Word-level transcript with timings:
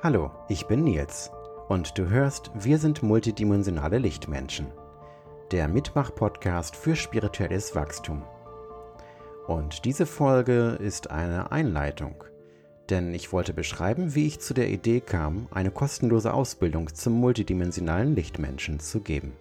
Hallo, 0.00 0.30
ich 0.48 0.68
bin 0.68 0.84
Nils 0.84 1.32
und 1.68 1.98
du 1.98 2.08
hörst 2.08 2.52
Wir 2.54 2.78
sind 2.78 3.02
multidimensionale 3.02 3.98
Lichtmenschen, 3.98 4.68
der 5.50 5.66
Mitmach-Podcast 5.66 6.76
für 6.76 6.94
spirituelles 6.94 7.74
Wachstum. 7.74 8.22
Und 9.48 9.84
diese 9.84 10.06
Folge 10.06 10.78
ist 10.80 11.10
eine 11.10 11.50
Einleitung, 11.50 12.22
denn 12.90 13.12
ich 13.12 13.32
wollte 13.32 13.52
beschreiben, 13.52 14.14
wie 14.14 14.28
ich 14.28 14.38
zu 14.38 14.54
der 14.54 14.68
Idee 14.68 15.00
kam, 15.00 15.48
eine 15.50 15.72
kostenlose 15.72 16.32
Ausbildung 16.32 16.94
zum 16.94 17.14
multidimensionalen 17.14 18.14
Lichtmenschen 18.14 18.78
zu 18.78 19.00
geben. 19.00 19.32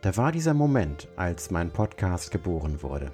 Da 0.00 0.16
war 0.16 0.32
dieser 0.32 0.54
Moment, 0.54 1.06
als 1.16 1.50
mein 1.50 1.70
Podcast 1.70 2.30
geboren 2.30 2.82
wurde. 2.82 3.12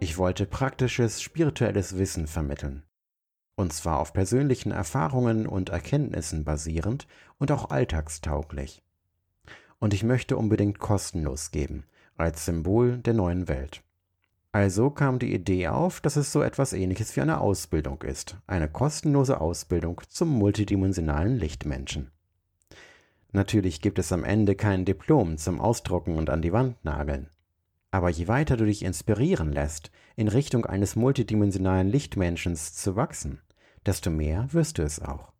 Ich 0.00 0.16
wollte 0.16 0.46
praktisches 0.46 1.20
spirituelles 1.20 1.98
Wissen 1.98 2.26
vermitteln 2.26 2.84
und 3.58 3.72
zwar 3.72 3.98
auf 3.98 4.12
persönlichen 4.12 4.70
Erfahrungen 4.70 5.48
und 5.48 5.70
Erkenntnissen 5.70 6.44
basierend 6.44 7.08
und 7.38 7.50
auch 7.50 7.70
alltagstauglich. 7.70 8.84
Und 9.80 9.92
ich 9.92 10.04
möchte 10.04 10.36
unbedingt 10.36 10.78
kostenlos 10.78 11.50
geben, 11.50 11.82
als 12.16 12.44
Symbol 12.44 12.98
der 12.98 13.14
neuen 13.14 13.48
Welt. 13.48 13.82
Also 14.52 14.90
kam 14.90 15.18
die 15.18 15.34
Idee 15.34 15.66
auf, 15.68 16.00
dass 16.00 16.14
es 16.14 16.30
so 16.30 16.40
etwas 16.40 16.72
ähnliches 16.72 17.16
wie 17.16 17.20
eine 17.20 17.40
Ausbildung 17.40 18.02
ist, 18.02 18.36
eine 18.46 18.68
kostenlose 18.68 19.40
Ausbildung 19.40 20.02
zum 20.08 20.28
multidimensionalen 20.28 21.36
Lichtmenschen. 21.36 22.12
Natürlich 23.32 23.80
gibt 23.80 23.98
es 23.98 24.12
am 24.12 24.22
Ende 24.22 24.54
kein 24.54 24.84
Diplom 24.84 25.36
zum 25.36 25.60
Ausdrucken 25.60 26.16
und 26.16 26.30
an 26.30 26.42
die 26.42 26.52
Wand 26.52 26.84
nageln. 26.84 27.28
Aber 27.90 28.08
je 28.08 28.28
weiter 28.28 28.56
du 28.56 28.66
dich 28.66 28.84
inspirieren 28.84 29.50
lässt, 29.50 29.90
in 30.14 30.28
Richtung 30.28 30.64
eines 30.64 30.94
multidimensionalen 30.94 31.88
Lichtmenschens 31.88 32.74
zu 32.74 32.94
wachsen, 32.94 33.40
desto 33.88 34.10
mehr 34.10 34.52
wirst 34.52 34.76
du 34.76 34.82
es 34.82 35.00
auch. 35.00 35.32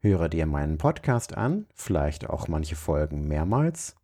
Höre 0.00 0.28
dir 0.28 0.46
meinen 0.46 0.78
Podcast 0.78 1.36
an, 1.36 1.68
vielleicht 1.74 2.28
auch 2.28 2.48
manche 2.48 2.74
Folgen 2.74 3.28
mehrmals, 3.28 3.94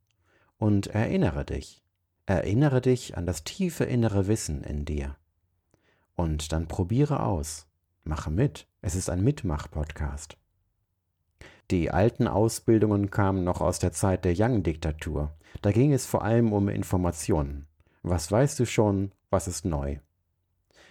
und 0.59 0.87
erinnere 0.87 1.45
dich. 1.45 1.83
Erinnere 2.25 2.83
dich 2.83 3.17
an 3.17 3.27
das 3.27 3.43
tiefe 3.43 3.83
innere 3.83 4.29
Wissen 4.29 4.63
in 4.63 4.85
dir. 4.85 5.17
Und 6.15 6.53
dann 6.53 6.69
probiere 6.69 7.25
aus. 7.25 7.67
Mache 8.05 8.31
mit. 8.31 8.69
Es 8.81 8.95
ist 8.95 9.11
ein 9.11 9.25
Mitmach-Podcast. 9.25 10.37
Die 11.73 11.91
alten 11.91 12.29
Ausbildungen 12.29 13.11
kamen 13.11 13.43
noch 13.43 13.61
aus 13.61 13.81
der 13.81 13.91
Zeit 13.91 14.25
der 14.25 14.35
Yang-Diktatur. 14.35 15.37
Da 15.63 15.73
ging 15.73 15.93
es 15.93 16.07
vor 16.07 16.23
allem 16.23 16.53
um 16.53 16.69
Informationen. 16.69 17.67
Was 18.05 18.31
weißt 18.31 18.61
du 18.61 18.67
schon, 18.67 19.11
was 19.31 19.49
ist 19.49 19.65
neu? 19.65 19.99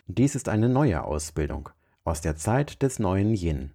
Dies 0.07 0.35
ist 0.35 0.49
eine 0.49 0.67
neue 0.67 1.01
Ausbildung, 1.05 1.69
aus 2.09 2.21
der 2.21 2.35
Zeit 2.35 2.81
des 2.81 2.99
neuen 2.99 3.33
Yin. 3.33 3.71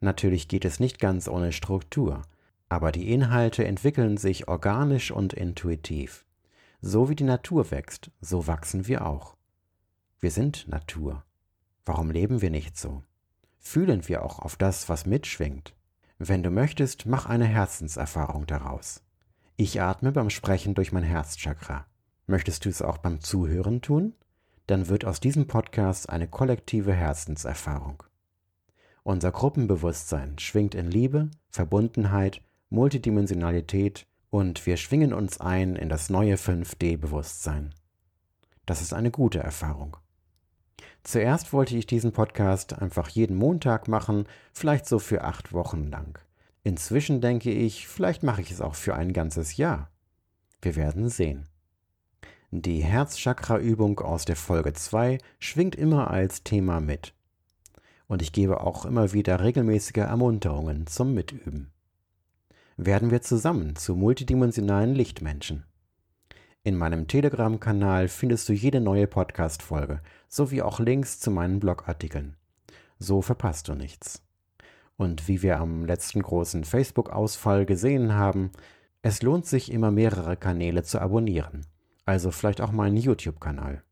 Natürlich 0.00 0.46
geht 0.46 0.64
es 0.64 0.78
nicht 0.78 0.98
ganz 0.98 1.26
ohne 1.26 1.52
Struktur, 1.52 2.22
aber 2.68 2.92
die 2.92 3.12
Inhalte 3.12 3.64
entwickeln 3.64 4.16
sich 4.16 4.46
organisch 4.46 5.10
und 5.10 5.32
intuitiv. 5.32 6.24
So 6.82 7.08
wie 7.08 7.16
die 7.16 7.24
Natur 7.24 7.70
wächst, 7.70 8.10
so 8.20 8.46
wachsen 8.46 8.86
wir 8.86 9.06
auch. 9.06 9.36
Wir 10.18 10.30
sind 10.30 10.68
Natur. 10.68 11.24
Warum 11.84 12.10
leben 12.10 12.42
wir 12.42 12.50
nicht 12.50 12.76
so? 12.76 13.02
Fühlen 13.58 14.06
wir 14.08 14.22
auch 14.24 14.38
auf 14.38 14.56
das, 14.56 14.88
was 14.88 15.06
mitschwingt? 15.06 15.74
Wenn 16.18 16.42
du 16.42 16.50
möchtest, 16.50 17.06
mach 17.06 17.26
eine 17.26 17.46
Herzenserfahrung 17.46 18.46
daraus. 18.46 19.02
Ich 19.56 19.80
atme 19.80 20.12
beim 20.12 20.30
Sprechen 20.30 20.74
durch 20.74 20.92
mein 20.92 21.04
Herzchakra. 21.04 21.86
Möchtest 22.26 22.64
du 22.64 22.68
es 22.68 22.82
auch 22.82 22.98
beim 22.98 23.20
Zuhören 23.20 23.82
tun? 23.82 24.14
Dann 24.70 24.88
wird 24.88 25.04
aus 25.04 25.18
diesem 25.18 25.46
Podcast 25.46 26.08
eine 26.08 26.28
kollektive 26.28 26.92
Herzenserfahrung. 26.92 28.04
Unser 29.02 29.32
Gruppenbewusstsein 29.32 30.38
schwingt 30.38 30.74
in 30.74 30.90
Liebe, 30.90 31.30
Verbundenheit, 31.50 32.40
Multidimensionalität 32.68 34.06
und 34.30 34.64
wir 34.66 34.76
schwingen 34.76 35.12
uns 35.12 35.40
ein 35.40 35.74
in 35.74 35.88
das 35.88 36.08
neue 36.08 36.36
5D-Bewusstsein. 36.36 37.74
Das 38.64 38.80
ist 38.80 38.94
eine 38.94 39.10
gute 39.10 39.40
Erfahrung. 39.40 39.96
Zuerst 41.02 41.52
wollte 41.52 41.76
ich 41.76 41.86
diesen 41.86 42.12
Podcast 42.12 42.80
einfach 42.80 43.08
jeden 43.08 43.36
Montag 43.36 43.88
machen, 43.88 44.26
vielleicht 44.52 44.86
so 44.86 45.00
für 45.00 45.24
acht 45.24 45.52
Wochen 45.52 45.88
lang. 45.88 46.18
Inzwischen 46.62 47.20
denke 47.20 47.50
ich, 47.50 47.88
vielleicht 47.88 48.22
mache 48.22 48.42
ich 48.42 48.52
es 48.52 48.60
auch 48.60 48.76
für 48.76 48.94
ein 48.94 49.12
ganzes 49.12 49.56
Jahr. 49.56 49.90
Wir 50.62 50.76
werden 50.76 51.08
sehen. 51.08 51.49
Die 52.52 52.82
Herzchakra-Übung 52.82 54.00
aus 54.00 54.24
der 54.24 54.34
Folge 54.34 54.72
2 54.72 55.18
schwingt 55.38 55.76
immer 55.76 56.10
als 56.10 56.42
Thema 56.42 56.80
mit. 56.80 57.14
Und 58.08 58.22
ich 58.22 58.32
gebe 58.32 58.62
auch 58.62 58.84
immer 58.84 59.12
wieder 59.12 59.40
regelmäßige 59.40 59.98
Ermunterungen 59.98 60.88
zum 60.88 61.14
Mitüben. 61.14 61.70
Werden 62.76 63.12
wir 63.12 63.22
zusammen 63.22 63.76
zu 63.76 63.94
multidimensionalen 63.94 64.96
Lichtmenschen. 64.96 65.62
In 66.64 66.76
meinem 66.76 67.06
Telegram-Kanal 67.06 68.08
findest 68.08 68.48
du 68.48 68.52
jede 68.52 68.80
neue 68.80 69.06
Podcast-Folge 69.06 70.00
sowie 70.26 70.62
auch 70.62 70.80
Links 70.80 71.20
zu 71.20 71.30
meinen 71.30 71.60
Blogartikeln. 71.60 72.34
So 72.98 73.22
verpasst 73.22 73.68
du 73.68 73.76
nichts. 73.76 74.24
Und 74.96 75.28
wie 75.28 75.42
wir 75.42 75.60
am 75.60 75.84
letzten 75.84 76.20
großen 76.20 76.64
Facebook-Ausfall 76.64 77.64
gesehen 77.64 78.14
haben, 78.14 78.50
es 79.02 79.22
lohnt 79.22 79.46
sich 79.46 79.70
immer 79.70 79.92
mehrere 79.92 80.36
Kanäle 80.36 80.82
zu 80.82 81.00
abonnieren. 81.00 81.64
Also 82.10 82.32
vielleicht 82.32 82.60
auch 82.60 82.72
meinen 82.72 82.96
YouTube-Kanal. 82.96 83.84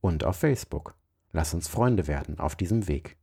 Und 0.00 0.24
auf 0.24 0.34
Facebook. 0.34 0.96
Lass 1.30 1.54
uns 1.54 1.68
Freunde 1.68 2.08
werden 2.08 2.40
auf 2.40 2.56
diesem 2.56 2.88
Weg. 2.88 3.16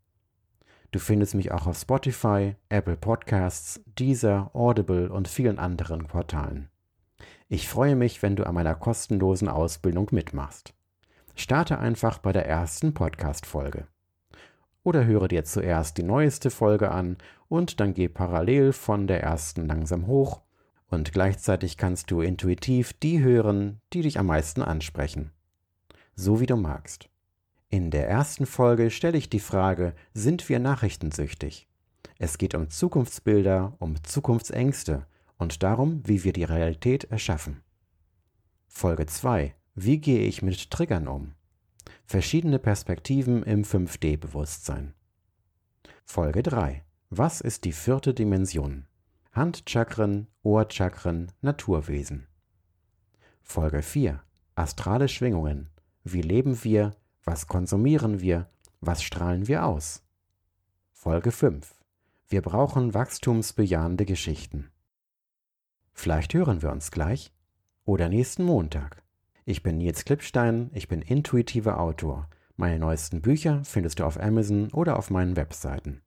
Du 0.92 1.00
findest 1.00 1.36
mich 1.36 1.52
auch 1.52 1.68
auf 1.68 1.78
Spotify, 1.78 2.56
Apple 2.70 2.96
Podcasts, 2.96 3.82
Deezer, 3.86 4.50
Audible 4.54 5.12
und 5.12 5.28
vielen 5.28 5.60
anderen 5.60 6.08
Portalen. 6.08 6.70
Ich 7.50 7.68
freue 7.68 7.98
mich, 7.98 8.22
wenn 8.22 8.38
du 8.38 8.48
an 8.48 8.56
meiner 8.56 8.76
kostenlosen 8.76 9.50
Ausbildung 9.50 10.08
mitmachst. 10.12 10.74
Starte 11.36 11.78
einfach 11.78 12.20
bei 12.20 12.32
der 12.32 12.48
ersten 12.48 12.94
Podcast-Folge. 12.94 13.88
Oder 14.84 15.04
höre 15.04 15.28
dir 15.28 15.44
zuerst 15.44 15.98
die 15.98 16.04
neueste 16.04 16.50
Folge 16.50 16.92
an 16.92 17.18
und 17.50 17.82
dann 17.82 17.94
geh 17.94 18.08
parallel 18.08 18.72
von 18.72 19.06
der 19.06 19.22
ersten 19.22 19.68
langsam 19.68 20.08
hoch 20.08 20.44
und 20.90 21.14
gleichzeitig 21.14 21.78
kannst 21.78 22.12
du 22.12 22.22
intuitiv 22.22 22.94
die 22.94 23.22
hören, 23.22 23.80
die 23.94 24.02
dich 24.02 24.20
am 24.20 24.26
meisten 24.26 24.62
ansprechen. 24.62 25.32
So 26.16 26.40
wie 26.40 26.46
du 26.46 26.56
magst. 26.56 27.10
In 27.70 27.92
der 27.92 28.10
ersten 28.10 28.46
Folge 28.46 28.90
stelle 28.90 29.18
ich 29.18 29.30
die 29.30 29.40
Frage, 29.40 29.94
sind 30.14 30.50
wir 30.50 30.60
nachrichtensüchtig? 30.60 31.68
Es 32.18 32.38
geht 32.38 32.56
um 32.56 32.70
Zukunftsbilder, 32.70 33.76
um 33.80 34.04
Zukunftsängste 34.04 35.06
und 35.38 35.64
darum, 35.64 36.02
wie 36.06 36.24
wir 36.24 36.34
die 36.34 36.44
Realität 36.44 37.06
erschaffen. 37.06 37.62
Folge 38.68 39.06
2. 39.06 39.56
Wie 39.76 40.00
gehe 40.00 40.22
ich 40.22 40.42
mit 40.42 40.72
Triggern 40.72 41.08
um? 41.08 41.36
Verschiedene 42.06 42.60
Perspektiven 42.60 43.44
im 43.44 43.64
5D-Bewusstsein. 43.64 44.94
Folge 46.04 46.44
3. 46.44 46.84
Was 47.12 47.40
ist 47.40 47.66
die 47.66 47.72
vierte 47.72 48.14
Dimension? 48.14 48.89
Handchakren, 49.32 50.28
Ohrchakren, 50.42 51.32
Naturwesen. 51.42 52.28
Folge 53.44 53.84
4. 53.84 54.24
Astrale 54.56 55.08
Schwingungen. 55.08 55.70
Wie 56.04 56.24
leben 56.24 56.64
wir? 56.64 56.96
Was 57.24 57.46
konsumieren 57.46 58.22
wir? 58.22 58.50
Was 58.82 59.04
strahlen 59.04 59.48
wir 59.48 59.66
aus? 59.66 60.04
Folge 60.94 61.32
5. 61.32 61.76
Wir 62.28 62.42
brauchen 62.42 62.96
wachstumsbejahende 62.96 64.06
Geschichten. 64.06 64.72
Vielleicht 65.94 66.34
hören 66.34 66.64
wir 66.64 66.72
uns 66.72 66.90
gleich 66.90 67.32
oder 67.86 68.10
nächsten 68.10 68.44
Montag. 68.44 69.04
Ich 69.46 69.62
bin 69.62 69.78
Nils 69.78 70.06
Klippstein, 70.06 70.72
ich 70.74 70.88
bin 70.88 71.04
intuitiver 71.04 71.80
Autor. 71.80 72.28
Meine 72.56 72.80
neuesten 72.80 73.22
Bücher 73.22 73.64
findest 73.64 74.00
du 74.00 74.06
auf 74.06 74.20
Amazon 74.20 74.72
oder 74.72 74.98
auf 74.98 75.12
meinen 75.12 75.36
Webseiten. 75.36 76.02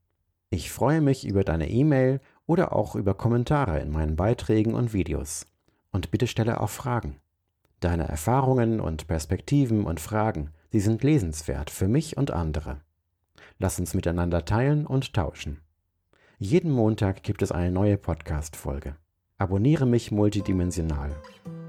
Ich 0.51 0.71
freue 0.71 1.01
mich 1.01 1.27
über 1.27 1.45
deine 1.45 1.71
E-Mail 1.71 2.21
oder 2.47 2.75
auch 2.75 2.95
über 2.95 3.15
Kommentare 3.15 3.81
in 3.81 3.91
meinen 3.91 4.17
Beiträgen 4.17 4.75
und 4.75 4.93
Videos. 4.93 5.47
Und 5.91 6.11
bitte 6.11 6.27
stelle 6.27 6.61
auch 6.61 6.71
Fragen. 6.71 7.21
Deine 7.81 8.09
Erfahrungen 8.09 8.81
und 8.81 9.07
Perspektiven 9.07 9.85
und 9.85 10.01
Fragen, 10.01 10.51
sie 10.71 10.81
sind 10.81 11.03
lesenswert 11.03 11.71
für 11.71 11.89
mich 11.89 12.17
und 12.17 12.31
andere. 12.31 12.81
Lass 13.59 13.79
uns 13.79 13.95
miteinander 13.95 14.45
teilen 14.45 14.87
und 14.87 15.13
tauschen. 15.13 15.61
Jeden 16.39 16.73
Montag 16.73 17.23
gibt 17.23 17.43
es 17.43 17.53
eine 17.53 17.71
neue 17.71 17.97
Podcast-Folge. 17.97 18.97
Abonniere 19.39 19.87
mich 19.87 20.11
multidimensional 20.11 21.15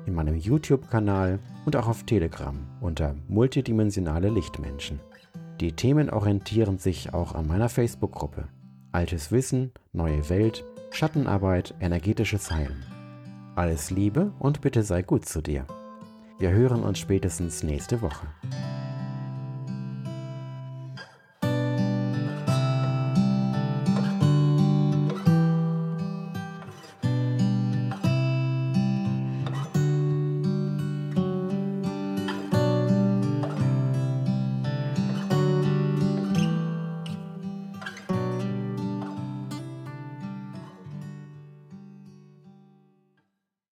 in 0.05 0.13
meinem 0.13 0.35
YouTube-Kanal 0.35 1.39
und 1.65 1.75
auch 1.75 1.87
auf 1.87 2.03
Telegram 2.03 2.57
unter 2.81 3.15
Multidimensionale 3.27 4.29
Lichtmenschen. 4.29 4.99
Die 5.59 5.71
Themen 5.71 6.09
orientieren 6.09 6.77
sich 6.77 7.13
auch 7.13 7.33
an 7.33 7.47
meiner 7.47 7.69
Facebook-Gruppe 7.69 8.47
Altes 8.93 9.31
Wissen, 9.31 9.71
neue 9.91 10.29
Welt, 10.29 10.63
Schattenarbeit, 10.91 11.73
energetisches 11.79 12.51
Heilen. 12.51 12.85
Alles 13.55 13.89
Liebe 13.89 14.31
und 14.37 14.61
bitte 14.61 14.83
sei 14.83 15.01
gut 15.01 15.25
zu 15.25 15.41
dir. 15.41 15.65
Wir 16.37 16.51
hören 16.51 16.83
uns 16.83 16.99
spätestens 16.99 17.63
nächste 17.63 18.03
Woche. 18.03 18.27